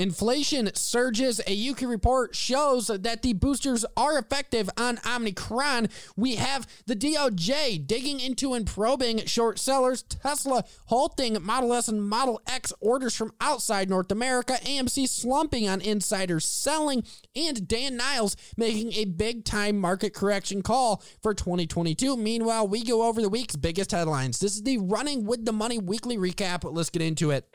[0.00, 1.42] Inflation surges.
[1.46, 5.88] A UK report shows that the boosters are effective on Omicron.
[6.16, 12.02] We have the DOJ digging into and probing short sellers, Tesla halting Model S and
[12.02, 17.04] Model X orders from outside North America, AMC slumping on insiders selling,
[17.36, 22.16] and Dan Niles making a big time market correction call for 2022.
[22.16, 24.38] Meanwhile, we go over the week's biggest headlines.
[24.38, 26.60] This is the Running with the Money weekly recap.
[26.64, 27.46] Let's get into it.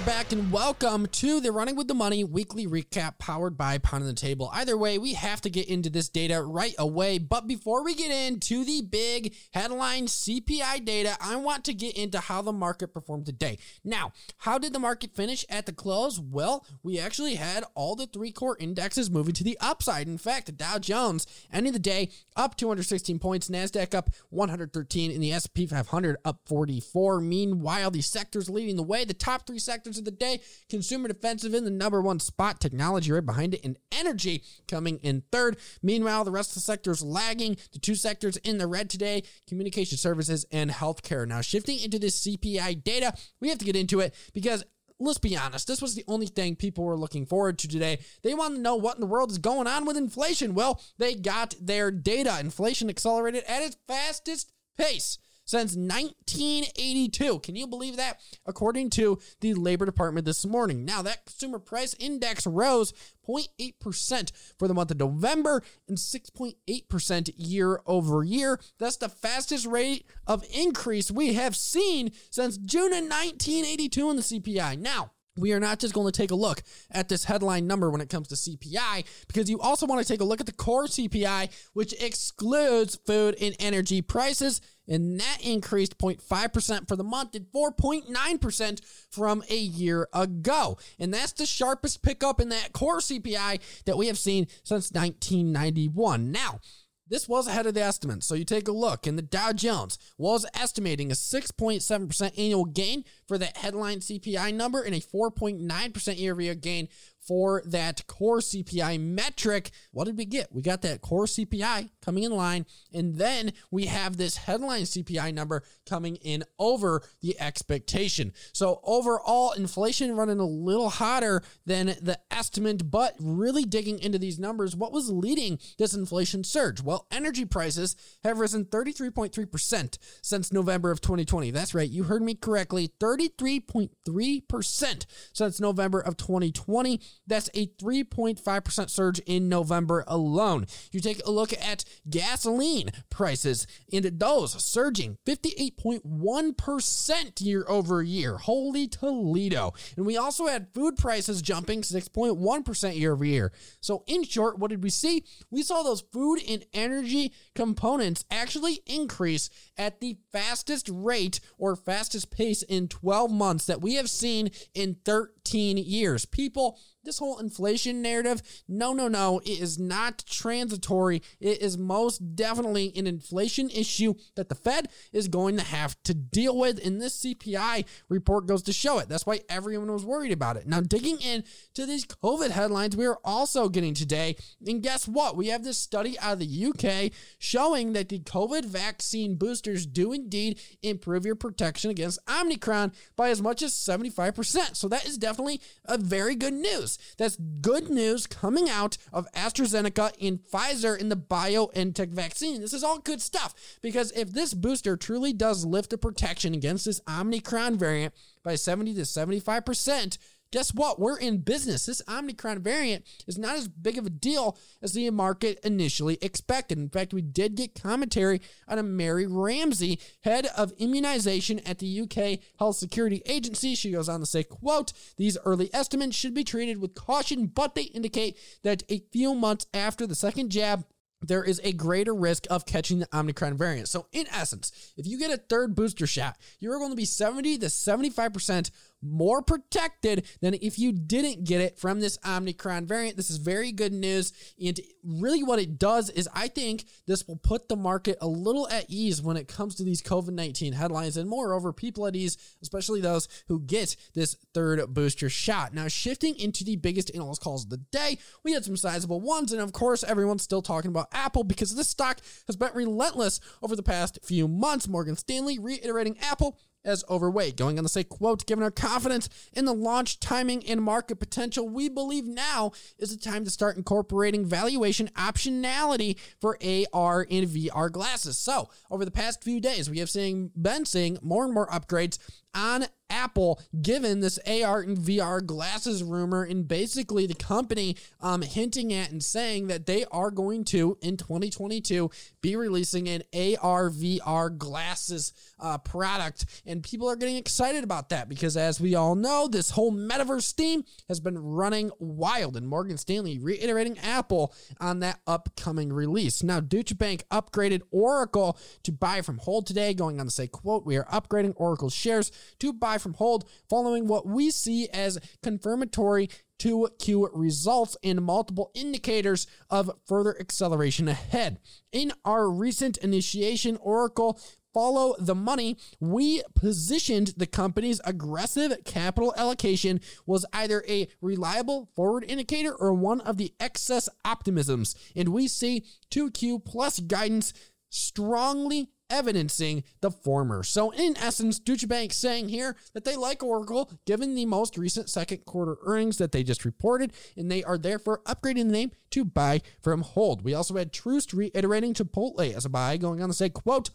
[0.00, 4.08] Back and welcome to the Running with the Money weekly recap powered by Pound on
[4.08, 4.50] the Table.
[4.52, 7.16] Either way, we have to get into this data right away.
[7.18, 12.20] But before we get into the big headline CPI data, I want to get into
[12.20, 13.58] how the market performed today.
[13.84, 16.20] Now, how did the market finish at the close?
[16.20, 20.08] Well, we actually had all the three core indexes moving to the upside.
[20.08, 25.22] In fact, the Dow Jones ending the day up 216 points, Nasdaq up 113, and
[25.22, 27.20] the S&P 500 up 44.
[27.20, 30.40] Meanwhile, the sectors leading the way, the top three sectors of the day.
[30.68, 35.22] Consumer defensive in the number one spot, technology right behind it, and energy coming in
[35.30, 35.56] third.
[35.82, 37.56] Meanwhile, the rest of the sectors lagging.
[37.72, 41.26] The two sectors in the red today communication services and healthcare.
[41.26, 44.64] Now, shifting into this CPI data, we have to get into it because
[44.98, 47.98] let's be honest, this was the only thing people were looking forward to today.
[48.22, 50.54] They want to know what in the world is going on with inflation.
[50.54, 52.38] Well, they got their data.
[52.40, 57.38] Inflation accelerated at its fastest pace since 1982.
[57.40, 58.20] Can you believe that?
[58.44, 60.84] According to the Labor Department this morning.
[60.84, 62.92] Now, that consumer price index rose
[63.26, 68.60] 0.8% for the month of November and 6.8% year over year.
[68.78, 74.22] That's the fastest rate of increase we have seen since June of 1982 in the
[74.22, 74.78] CPI.
[74.78, 78.00] Now, we are not just going to take a look at this headline number when
[78.00, 80.86] it comes to CPI, because you also want to take a look at the core
[80.86, 84.60] CPI, which excludes food and energy prices.
[84.88, 90.78] And that increased 0.5% for the month and 4.9% from a year ago.
[90.98, 96.30] And that's the sharpest pickup in that core CPI that we have seen since 1991.
[96.30, 96.60] Now,
[97.08, 98.24] this was ahead of the estimate.
[98.24, 103.04] So you take a look, and the Dow Jones was estimating a 6.7% annual gain
[103.28, 106.88] for that headline CPI number and a 4.9% year over year gain
[107.26, 109.70] for that core CPI metric.
[109.90, 110.52] What did we get?
[110.52, 115.34] We got that core CPI coming in line, and then we have this headline CPI
[115.34, 118.32] number coming in over the expectation.
[118.52, 124.38] So overall, inflation running a little hotter than the estimate, but really digging into these
[124.38, 126.82] numbers, what was leading this inflation surge?
[126.82, 131.50] Well, energy prices have risen 33.3% since November of 2020.
[131.50, 137.00] That's right, you heard me correctly, 33.3% since November of 2020.
[137.26, 140.66] That's a 3.5% surge in November alone.
[140.92, 148.38] You take a look at gasoline prices, and those surging 58.1% year over year.
[148.38, 149.74] Holy Toledo.
[149.96, 153.52] And we also had food prices jumping 6.1% year over year.
[153.80, 155.24] So, in short, what did we see?
[155.50, 162.30] We saw those food and energy components actually increase at the fastest rate or fastest
[162.30, 166.24] pace in 12 months that we have seen in 13 years.
[166.24, 171.22] People this whole inflation narrative, no, no, no, it is not transitory.
[171.40, 176.14] It is most definitely an inflation issue that the Fed is going to have to
[176.14, 176.84] deal with.
[176.84, 179.08] And this CPI report goes to show it.
[179.08, 180.66] That's why everyone was worried about it.
[180.66, 184.36] Now, digging in to these COVID headlines, we are also getting today.
[184.66, 185.36] And guess what?
[185.36, 190.12] We have this study out of the UK showing that the COVID vaccine boosters do
[190.12, 194.76] indeed improve your protection against Omicron by as much as 75%.
[194.76, 196.95] So that is definitely a very good news.
[197.16, 202.60] That's good news coming out of AstraZeneca and Pfizer in the BioNTech vaccine.
[202.60, 206.84] This is all good stuff because if this booster truly does lift the protection against
[206.84, 210.18] this Omicron variant by 70 to 75%,
[210.50, 210.98] guess what?
[210.98, 211.86] We're in business.
[211.86, 216.78] This Omicron variant is not as big of a deal as the market initially expected.
[216.78, 222.00] In fact, we did get commentary on a Mary Ramsay, head of immunization at the
[222.00, 223.74] UK Health Security Agency.
[223.74, 227.74] She goes on to say, quote, these early estimates should be treated with caution, but
[227.74, 230.84] they indicate that a few months after the second jab,
[231.22, 233.88] there is a greater risk of catching the Omicron variant.
[233.88, 237.58] So, in essence, if you get a third booster shot, you're going to be 70
[237.58, 238.70] to 75%
[239.02, 243.16] more protected than if you didn't get it from this Omicron variant.
[243.16, 244.32] This is very good news.
[244.62, 248.68] And really, what it does is I think this will put the market a little
[248.68, 251.16] at ease when it comes to these COVID 19 headlines.
[251.16, 255.74] And moreover, people at ease, especially those who get this third booster shot.
[255.74, 259.52] Now, shifting into the biggest analyst calls of the day, we had some sizable ones.
[259.52, 263.76] And of course, everyone's still talking about Apple because this stock has been relentless over
[263.76, 264.88] the past few months.
[264.88, 267.56] Morgan Stanley reiterating Apple as overweight.
[267.56, 271.68] Going on to say, quote, given our confidence in the launch timing and market potential,
[271.68, 277.90] we believe now is the time to start incorporating valuation optionality for AR and VR
[277.90, 278.38] glasses.
[278.38, 282.18] So over the past few days, we have seen been seeing more and more upgrades
[282.54, 288.92] on Apple, given this AR and VR glasses rumor, and basically the company um, hinting
[288.92, 294.56] at and saying that they are going to, in 2022, be releasing an AR VR
[294.56, 296.46] glasses uh, product.
[296.66, 300.52] And people are getting excited about that because, as we all know, this whole metaverse
[300.52, 302.56] theme has been running wild.
[302.56, 306.42] And Morgan Stanley reiterating Apple on that upcoming release.
[306.42, 310.84] Now, Deutsche Bank upgraded Oracle to buy from hold today, going on to say, quote,
[310.84, 316.28] we are upgrading Oracle's shares to buy from hold following what we see as confirmatory
[316.58, 321.58] 2Q results and multiple indicators of further acceleration ahead.
[321.92, 324.40] In our recent initiation, Oracle
[324.72, 332.24] follow the money, we positioned the company's aggressive capital allocation was either a reliable forward
[332.28, 334.94] indicator or one of the excess optimisms.
[335.14, 337.54] And we see 2Q plus guidance
[337.88, 340.62] strongly evidencing the former.
[340.62, 345.08] So, in essence, Deutsche Bank saying here that they like Oracle given the most recent
[345.08, 349.24] second quarter earnings that they just reported, and they are therefore upgrading the name to
[349.24, 350.42] buy from hold.
[350.42, 353.90] We also had Truist reiterating Chipotle as a buy, going on to say, quote,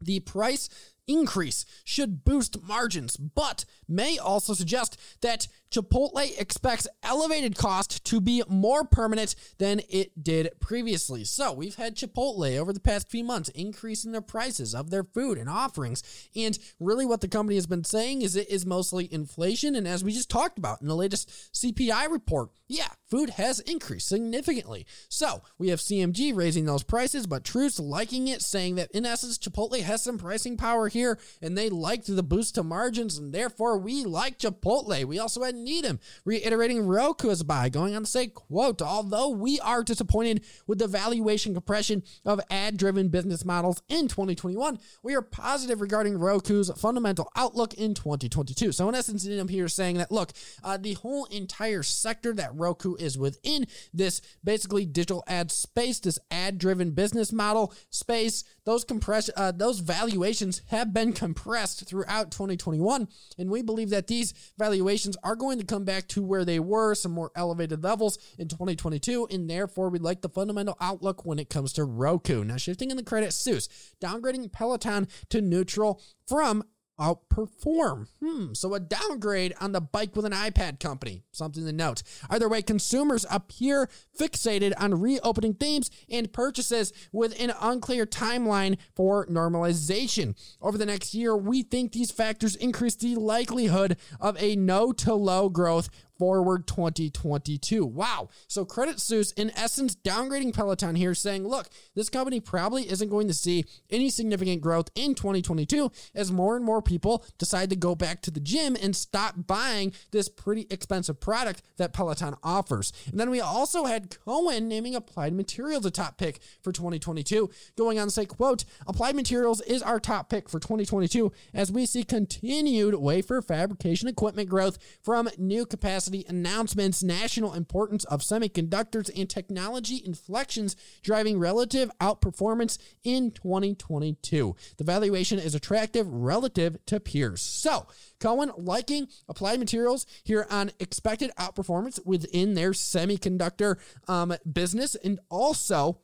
[0.00, 0.68] the price
[1.06, 8.42] increase should boost margins, but may also suggest that Chipotle expects elevated cost to be
[8.48, 11.24] more permanent than it did previously.
[11.24, 15.38] So we've had Chipotle over the past few months increasing their prices of their food
[15.38, 16.02] and offerings.
[16.36, 19.74] And really, what the company has been saying is it is mostly inflation.
[19.74, 24.08] And as we just talked about in the latest CPI report, yeah, food has increased
[24.08, 24.86] significantly.
[25.08, 29.38] So we have CMG raising those prices, but Truist liking it, saying that in essence,
[29.38, 33.78] Chipotle has some pricing power here and they liked the boost to margins, and therefore
[33.78, 35.04] we like Chipotle.
[35.04, 39.30] We also had Needham reiterating Roku as a buy, going on to say, quote, although
[39.30, 45.14] we are disappointed with the valuation compression of ad driven business models in 2021, we
[45.14, 48.72] are positive regarding Roku's fundamental outlook in 2022.
[48.72, 50.32] So, in essence, Needham here saying that, look,
[50.64, 56.18] uh, the whole entire sector that Roku is within, this basically digital ad space, this
[56.30, 63.08] ad driven business model space, those compress uh, those valuations have been compressed throughout 2021
[63.38, 66.94] and we believe that these valuations are going to come back to where they were
[66.94, 71.50] some more elevated levels in 2022 and therefore we like the fundamental outlook when it
[71.50, 72.44] comes to Roku.
[72.44, 73.68] Now shifting in the Credit Suisse
[74.00, 76.64] downgrading Peloton to neutral from
[77.02, 78.06] outperform.
[78.22, 81.24] Hmm, so a downgrade on the bike with an iPad company.
[81.32, 82.02] Something to note.
[82.30, 83.88] Either way, consumers appear
[84.18, 90.36] fixated on reopening themes and purchases with an unclear timeline for normalization.
[90.60, 95.14] Over the next year, we think these factors increase the likelihood of a no to
[95.14, 95.88] low growth
[96.22, 97.84] forward 2022.
[97.84, 98.28] Wow.
[98.46, 103.26] So Credit Suisse, in essence, downgrading Peloton here, saying, look, this company probably isn't going
[103.26, 107.96] to see any significant growth in 2022 as more and more people decide to go
[107.96, 112.92] back to the gym and stop buying this pretty expensive product that Peloton offers.
[113.10, 117.98] And then we also had Cohen naming Applied Materials a top pick for 2022, going
[117.98, 122.04] on to say, quote, Applied Materials is our top pick for 2022 as we see
[122.04, 129.28] continued wafer fabrication equipment growth from new capacity capacity announcements, national importance of semiconductors, and
[129.28, 134.54] technology inflections driving relative outperformance in 2022.
[134.76, 137.40] The valuation is attractive relative to peers.
[137.40, 137.86] So,
[138.20, 143.76] Cohen liking applied materials here on expected outperformance within their semiconductor
[144.08, 145.98] um, business and also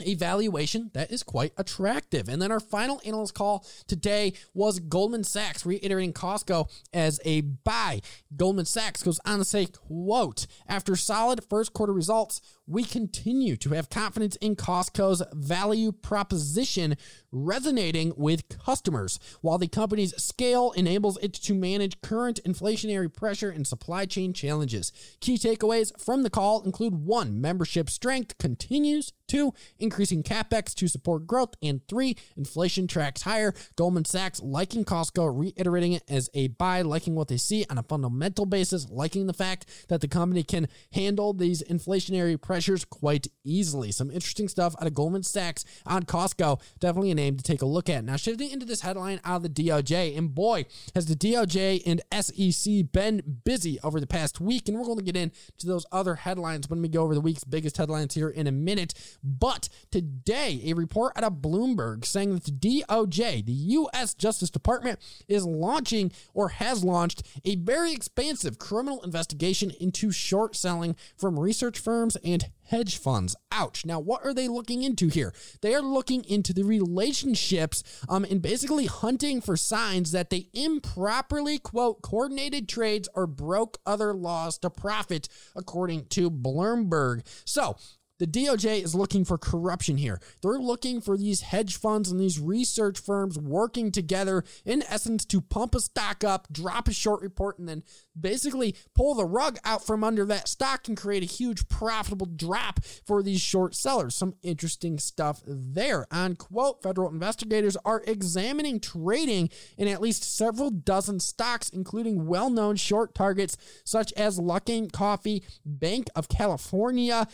[0.00, 2.28] a valuation that is quite attractive.
[2.28, 8.00] And then our final analyst call today was Goldman Sachs reiterating Costco as a buy.
[8.36, 13.70] Goldman Sachs goes on to say, quote, after solid first quarter results, we continue to
[13.70, 16.96] have confidence in Costco's value proposition
[17.30, 23.66] resonating with customers, while the company's scale enables it to manage current inflationary pressure and
[23.66, 24.92] supply chain challenges.
[25.20, 29.52] Key takeaways from the call include one, membership strength continues, two,
[29.84, 33.54] increasing capex to support growth, and three, inflation tracks higher.
[33.76, 37.82] Goldman Sachs liking Costco, reiterating it as a buy, liking what they see on a
[37.82, 43.92] fundamental basis, liking the fact that the company can handle these inflationary pressures quite easily.
[43.92, 46.60] Some interesting stuff out of Goldman Sachs on Costco.
[46.80, 48.04] Definitely a name to take a look at.
[48.04, 52.02] Now, shifting into this headline out of the DOJ, and boy, has the DOJ and
[52.24, 56.14] SEC been busy over the past week, and we're going to get into those other
[56.14, 58.94] headlines when we go over the week's biggest headlines here in a minute.
[59.22, 64.14] But today, a report out of Bloomberg saying that the DOJ, the U.S.
[64.14, 70.96] Justice Department, is launching or has launched a very expansive criminal investigation into short selling
[71.16, 73.36] from research firms and hedge funds.
[73.52, 73.84] Ouch.
[73.84, 75.32] Now, what are they looking into here?
[75.60, 81.58] They are looking into the relationships um, and basically hunting for signs that they improperly,
[81.58, 87.26] quote, coordinated trades or broke other laws to profit, according to Bloomberg.
[87.44, 87.76] So,
[88.18, 90.20] the DOJ is looking for corruption here.
[90.42, 95.40] They're looking for these hedge funds and these research firms working together, in essence, to
[95.40, 97.82] pump a stock up, drop a short report, and then
[98.18, 102.84] basically pull the rug out from under that stock and create a huge profitable drop
[103.04, 104.14] for these short sellers.
[104.14, 106.06] Some interesting stuff there.
[106.12, 112.50] On quote, federal investigators are examining trading in at least several dozen stocks, including well
[112.50, 117.26] known short targets such as Luckin Coffee, Banc of California,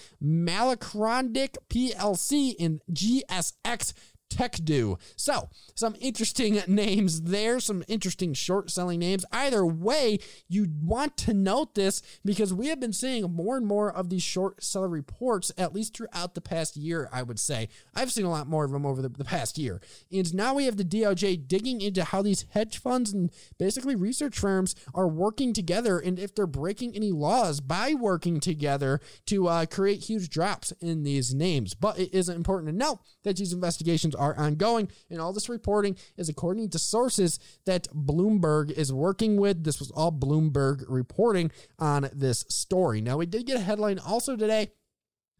[0.70, 3.92] Mallinckrodt PLC, in GSX
[4.30, 4.98] Techedu.
[5.16, 9.24] So, some interesting names there, some interesting short selling names.
[9.32, 10.18] Either way,
[10.48, 14.22] you want to note this because we have been seeing more and more of these
[14.22, 17.68] short seller reports, at least throughout the past year, I would say.
[17.94, 19.80] I've seen a lot more of them over the, the past year.
[20.12, 24.38] And now we have the DOJ digging into how these hedge funds and basically research
[24.38, 29.66] firms are working together and if they're breaking any laws by working together to uh,
[29.66, 31.74] create huge drops in these names.
[31.74, 34.88] But it is important to note that these investigations are ongoing.
[35.08, 39.64] And all this reporting is according to sources that Bloomberg is working with.
[39.64, 43.00] This was all Bloomberg reporting on this story.
[43.00, 44.70] Now, we did get a headline also today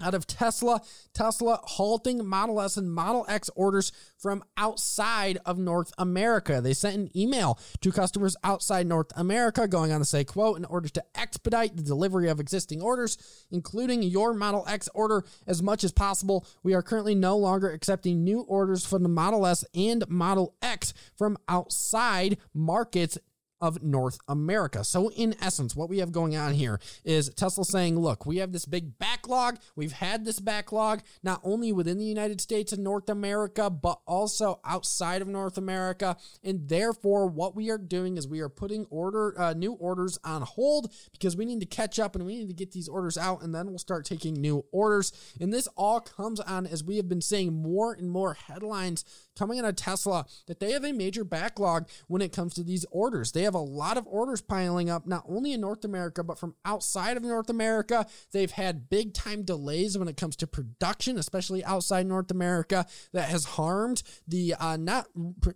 [0.03, 0.81] out of Tesla,
[1.13, 6.61] Tesla halting Model S and Model X orders from outside of North America.
[6.61, 10.65] They sent an email to customers outside North America going on to say, quote, in
[10.65, 13.19] order to expedite the delivery of existing orders,
[13.51, 18.25] including your Model X order as much as possible, we are currently no longer accepting
[18.25, 23.19] new orders for the Model S and Model X from outside markets
[23.61, 24.85] of North America.
[24.85, 28.53] So, in essence, what we have going on here is Tesla saying, look, we have
[28.53, 29.59] this big backlog.
[29.77, 34.61] We've had this backlog not only within the United States and North America, but also
[34.65, 36.17] outside of North America.
[36.43, 40.43] And therefore, what we are doing is we are putting order uh, new orders on
[40.43, 43.43] hold because we need to catch up and we need to get these orders out,
[43.43, 45.13] and then we'll start taking new orders.
[45.41, 49.05] And this all comes on as we have been seeing more and more headlines
[49.37, 52.87] coming out of Tesla that they have a major backlog when it comes to these
[52.91, 53.33] orders.
[53.33, 56.55] They have a lot of orders piling up, not only in North America, but from
[56.65, 58.07] outside of North America.
[58.33, 63.29] They've had big time delays when it comes to production, especially outside North America, that
[63.29, 65.07] has harmed the uh, not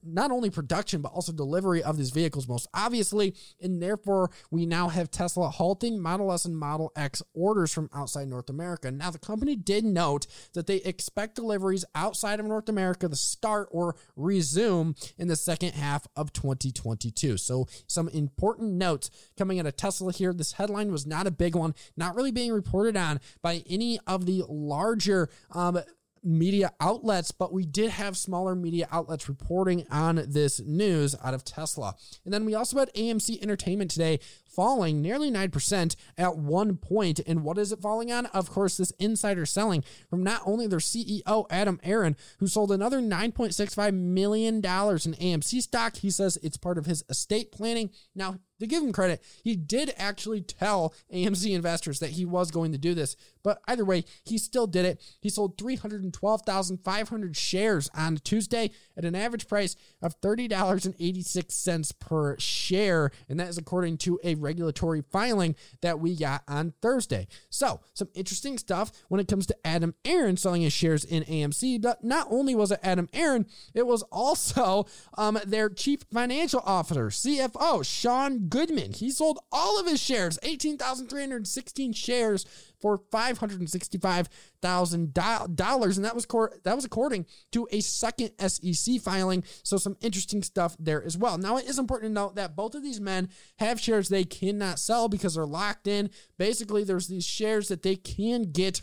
[0.03, 3.35] not only production but also delivery of these vehicles, most obviously.
[3.61, 8.29] And therefore, we now have Tesla halting Model S and Model X orders from outside
[8.29, 8.91] North America.
[8.91, 13.64] Now, the company did note that they expect deliveries outside of North America to start
[13.71, 17.37] or resume in the second half of 2022.
[17.37, 20.33] So, some important notes coming out of Tesla here.
[20.33, 24.27] This headline was not a big one, not really being reported on by any of
[24.27, 25.79] the larger um,
[26.25, 31.45] media outlets, but we did have smaller media outlets reporting on this news out of
[31.45, 31.95] Tesla.
[32.25, 34.21] And then we also had AMC Entertainment today
[34.55, 37.21] falling nearly 9% at one point.
[37.27, 38.27] And what is it falling on?
[38.27, 43.01] Of course, this insider selling from not only their CEO, Adam Aron, who sold another
[43.01, 45.97] $9.65 million in AMC stock.
[45.97, 47.91] He says it's part of his estate planning.
[48.15, 52.73] Now, to give him credit, he did actually tell AMC investors that he was going
[52.73, 53.17] to do this.
[53.43, 55.03] But either way, he still did it.
[55.21, 63.11] He sold 312,500 shares on Tuesday at an average price of $30.86 per share.
[63.29, 67.27] And that is according to a regulatory filing that we got on Thursday.
[67.51, 71.81] So, some interesting stuff when it comes to Adam Aron selling his shares in AMC.
[71.83, 74.87] But not only was it Adam Aron, it was also
[75.17, 78.93] um, their chief financial officer, CFO, Sean Goodman.
[78.93, 82.47] He sold all of his shares, 18,316 shares
[82.85, 89.79] for $565,000 and that was cor- that was according to a second SEC filing so
[89.79, 91.39] some interesting stuff there as well.
[91.39, 94.79] Now it is important to note that both of these men have shares they cannot
[94.79, 96.11] sell because they're locked in.
[96.37, 98.83] Basically there's these shares that they can get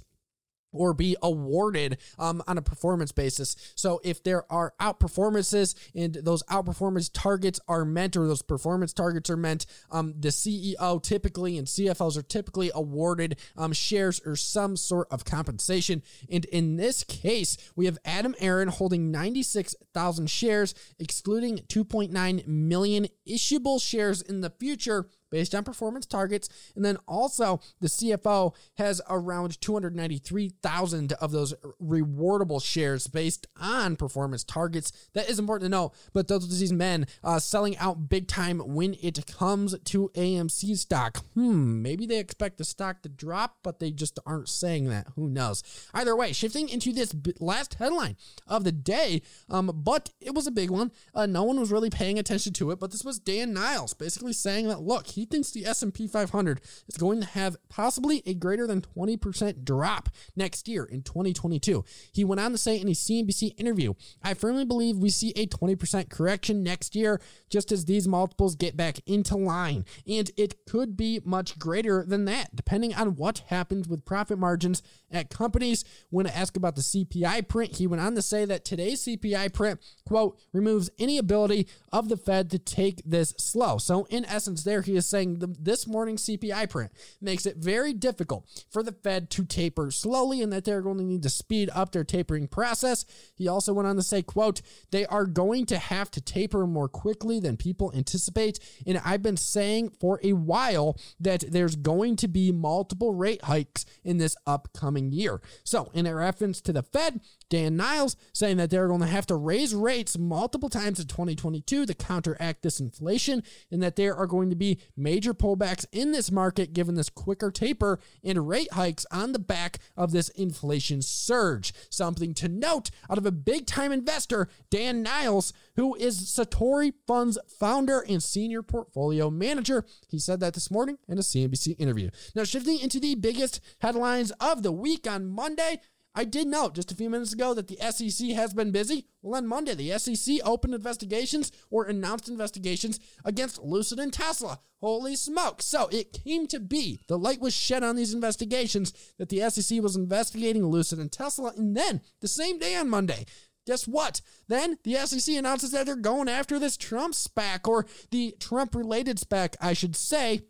[0.72, 3.56] or be awarded um, on a performance basis.
[3.76, 9.30] So if there are outperformances and those outperformance targets are meant or those performance targets
[9.30, 14.76] are meant, um, the CEO typically and CFOs are typically awarded um, shares or some
[14.76, 16.04] sort of compensation.
[16.30, 23.82] And in this case, we have Adam Aron holding 96,000 shares, excluding 2.9 million issuable
[23.82, 26.50] shares in the future based on performance targets.
[26.76, 34.44] And then also the CFO has around 293,000 of those rewardable shares based on performance
[34.44, 34.92] targets.
[35.14, 35.94] That is important to know.
[36.14, 40.78] But those are these men uh, selling out big time when it comes to AMC
[40.78, 41.26] stock.
[41.34, 45.08] Hmm, maybe they expect the stock to drop, but they just aren't saying that.
[45.16, 45.64] Who knows?
[45.94, 50.52] Either way, shifting into this last headline of the day, um, but it was a
[50.52, 50.92] big one.
[51.14, 54.34] Uh, no one was really paying attention to it, but this was Dan Niles basically
[54.34, 58.34] saying that look, he he thinks the S&P 500 is going to have possibly a
[58.34, 61.86] greater than 20% drop next year in 2022.
[62.12, 65.46] He went on to say in a CNBC interview, "I firmly believe we see a
[65.46, 70.98] 20% correction next year just as these multiples get back into line, and it could
[70.98, 76.26] be much greater than that depending on what happens with profit margins at companies." When
[76.26, 80.40] asked about the CPI print, he went on to say that today's CPI print, quote,
[80.52, 83.78] removes any ability of the Fed to take this slow.
[83.78, 86.92] So in essence there he is saying the, this morning's CPI print
[87.22, 91.04] makes it very difficult for the Fed to taper slowly and that they're going to
[91.04, 93.06] need to speed up their tapering process.
[93.36, 96.90] He also went on to say, quote, they are going to have to taper more
[96.90, 98.60] quickly than people anticipate.
[98.88, 103.86] And I've been saying for a while that there's going to be multiple rate hikes
[104.04, 105.42] in this upcoming year.
[105.64, 109.28] So in a reference to the Fed, Dan Niles saying that they're going to have
[109.28, 114.26] to raise rates multiple times in 2022 to counteract this inflation and that there are
[114.26, 119.06] going to be major pullbacks in this market given this quicker taper and rate hikes
[119.12, 121.74] on the back of this inflation surge.
[121.90, 127.38] Something to note out of a big time investor, Dan Niles, who is Satori Fund's
[127.48, 129.86] founder and senior portfolio manager.
[130.08, 132.10] He said that this morning in a CNBC interview.
[132.36, 135.80] Now, shifting into the biggest headlines of the week on Monday,
[136.14, 139.08] I did note just a few minutes ago that the SEC has been busy.
[139.22, 144.60] Well, on Monday, the SEC opened investigations or announced investigations against Lucid and Tesla.
[144.82, 145.62] Holy smoke.
[145.62, 149.82] So it came to be, the light was shed on these investigations that the SEC
[149.82, 151.54] was investigating Lucid and Tesla.
[151.56, 153.26] And then the same day on Monday,
[153.68, 154.22] Guess what?
[154.48, 159.18] Then the SEC announces that they're going after this Trump SPAC or the Trump related
[159.18, 160.42] SPAC, I should say,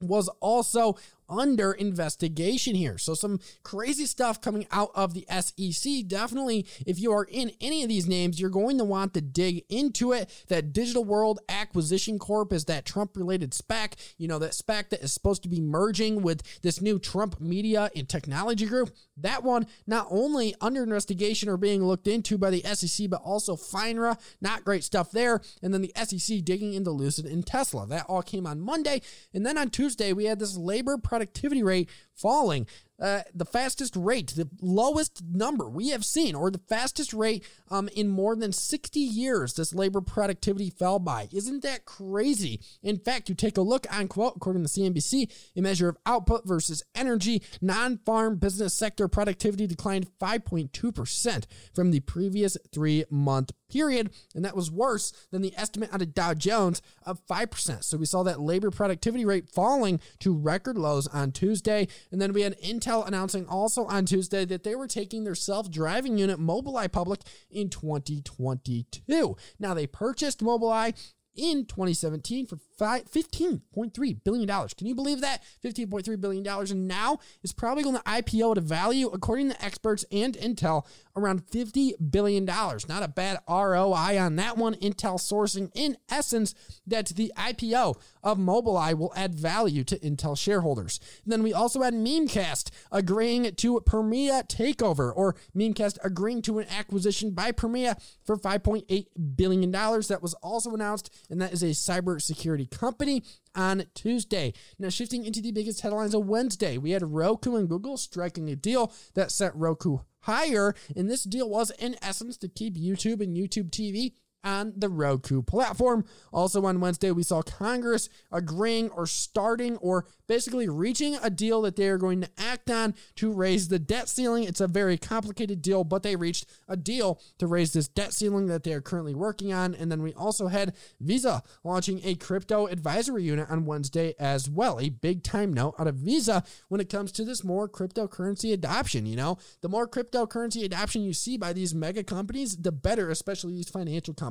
[0.00, 0.96] was also
[1.30, 2.98] under investigation here.
[2.98, 6.06] So, some crazy stuff coming out of the SEC.
[6.06, 9.64] Definitely, if you are in any of these names, you're going to want to dig
[9.68, 10.30] into it.
[10.48, 15.02] That Digital World Acquisition Corp is that Trump related SPAC, you know, that SPAC that
[15.02, 18.90] is supposed to be merging with this new Trump Media and Technology Group.
[19.16, 23.56] That one, not only under investigation or being looked into by the SEC, but also
[23.56, 24.18] FINRA.
[24.40, 25.40] Not great stuff there.
[25.62, 27.86] And then the SEC digging into Lucid and Tesla.
[27.86, 29.02] That all came on Monday.
[29.34, 32.66] And then on Tuesday, we had this labor productivity rate falling
[33.00, 37.88] uh, the fastest rate, the lowest number we have seen, or the fastest rate um,
[37.94, 41.28] in more than 60 years, this labor productivity fell by.
[41.32, 42.60] Isn't that crazy?
[42.82, 46.46] In fact, you take a look on quote, according to CNBC, a measure of output
[46.46, 54.10] versus energy, non farm business sector productivity declined 5.2% from the previous three month period.
[54.34, 57.84] And that was worse than the estimate out of Dow Jones of 5%.
[57.84, 61.88] So we saw that labor productivity rate falling to record lows on Tuesday.
[62.10, 65.34] And then we had Intel Intel announcing also on Tuesday that they were taking their
[65.34, 69.36] self driving unit Mobileye public in 2022.
[69.58, 70.94] Now, they purchased Mobileye
[71.36, 74.48] in 2017 for $15.3 billion.
[74.48, 75.42] Can you believe that?
[75.64, 76.46] $15.3 billion.
[76.46, 80.86] And now is probably going to IPO at a value, according to experts and Intel,
[81.16, 82.44] around $50 billion.
[82.44, 84.74] Not a bad ROI on that one.
[84.76, 86.54] Intel sourcing, in essence,
[86.86, 91.00] that the IPO of Mobileye will add value to Intel shareholders.
[91.24, 96.66] And then we also had Mimecast agreeing to Permira takeover, or Mimecast agreeing to an
[96.68, 99.70] acquisition by Permira for $5.8 billion.
[99.70, 103.22] That was also announced, and that is a cybersecurity company
[103.54, 104.52] on Tuesday.
[104.78, 108.56] Now, shifting into the biggest headlines of Wednesday, we had Roku and Google striking a
[108.56, 110.74] deal that sent Roku higher.
[110.94, 115.42] And this deal was, in essence, to keep YouTube and YouTube TV on the Roku
[115.42, 116.04] platform.
[116.32, 121.76] Also on Wednesday, we saw Congress agreeing or starting or basically reaching a deal that
[121.76, 124.44] they are going to act on to raise the debt ceiling.
[124.44, 128.46] It's a very complicated deal, but they reached a deal to raise this debt ceiling
[128.46, 129.74] that they are currently working on.
[129.74, 134.78] And then we also had Visa launching a crypto advisory unit on Wednesday as well.
[134.80, 139.06] A big time note out of Visa when it comes to this more cryptocurrency adoption.
[139.06, 143.54] You know, the more cryptocurrency adoption you see by these mega companies, the better, especially
[143.54, 144.29] these financial companies.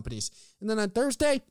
[0.62, 1.42] And then on Thursday,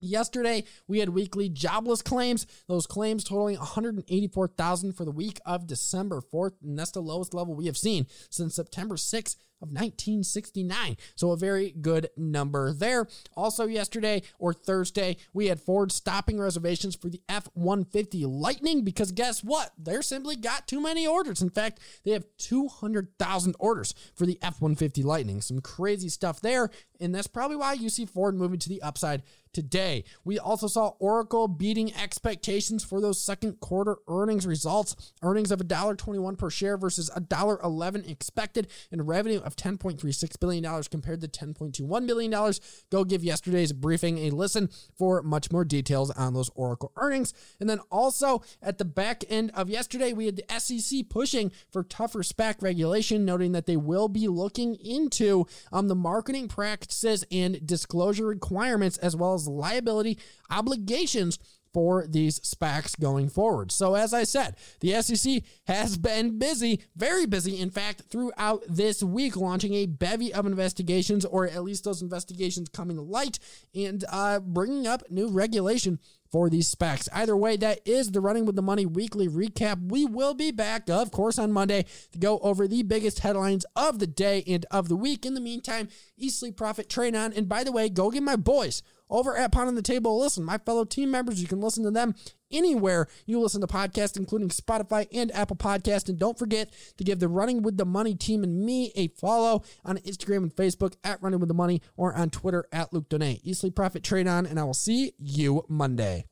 [0.00, 2.46] Yesterday, we had weekly jobless claims.
[2.68, 7.54] Those claims totaling 184,000 for the week of December 4th, and that's the lowest level
[7.56, 10.96] we have seen since September 6th of 1969.
[11.16, 13.06] So a very good number there.
[13.36, 19.10] Also, yesterday or Thursday, we had Ford stopping reservations for the F 150 Lightning because
[19.12, 19.72] guess what?
[19.76, 21.42] They're simply got too many orders.
[21.42, 25.40] In fact, they have 200,000 orders for the F 150 Lightning.
[25.40, 26.70] Some crazy stuff there.
[27.00, 30.04] And that's probably why you see Ford moving to the upside today.
[30.24, 35.12] We also saw Oracle beating expectations for those second quarter earnings results.
[35.22, 41.28] Earnings of $1.21 per share versus $1.11 expected, and revenue of $10.36 billion compared to
[41.28, 42.52] $10.21 billion.
[42.90, 47.34] Go give yesterday's briefing a listen for much more details on those Oracle earnings.
[47.60, 51.82] And then also at the back end of yesterday, we had the SEC pushing for
[51.82, 56.48] tougher SPAC regulation, noting that they will be looking into um, the marketing
[56.88, 60.18] practices and disclosure requirements as well as liability
[60.50, 61.38] obligations
[61.74, 63.70] for these SPACs going forward.
[63.70, 69.02] So, as I said, the SEC has been busy, very busy, in fact, throughout this
[69.02, 73.38] week, launching a bevy of investigations, or at least those investigations coming to light,
[73.74, 75.98] and uh, bringing up new regulation
[76.30, 77.08] for these SPACs.
[77.12, 79.90] Either way, that is the Running with the Money weekly recap.
[79.90, 83.98] We will be back, of course, on Monday to go over the biggest headlines of
[83.98, 85.24] the day and of the week.
[85.24, 88.36] In the meantime, Eat Sleep Profit, Train On, and by the way, go get my
[88.36, 90.18] boys over at Pound on the Table.
[90.18, 92.14] Listen, my fellow team members, you can listen to them
[92.50, 96.08] anywhere you listen to podcasts, including Spotify and Apple Podcast.
[96.08, 99.62] And don't forget to give the Running with the Money team and me a follow
[99.84, 103.40] on Instagram and Facebook at Running with the Money or on Twitter at Luke Donay.
[103.42, 106.26] Easily Profit Trade On, and I will see you Monday.